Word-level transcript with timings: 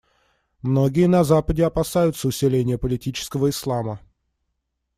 Многие 0.63 1.05
на 1.07 1.23
Западе 1.23 1.63
опасаются 1.63 2.27
усиления 2.27 2.79
политического 2.79 3.51
Ислама. 3.51 3.99